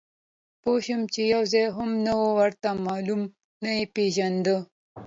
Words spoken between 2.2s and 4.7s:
و ورته معلوم، نه یې پېژانده.